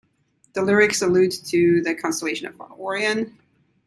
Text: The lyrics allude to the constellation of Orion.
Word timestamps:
The 0.53 0.63
lyrics 0.63 1.03
allude 1.03 1.31
to 1.49 1.83
the 1.83 1.93
constellation 1.93 2.47
of 2.47 2.59
Orion. 2.59 3.37